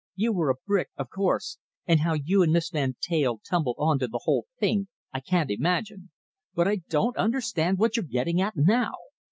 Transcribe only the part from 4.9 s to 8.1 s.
I can't imagine. But I don't understand what you're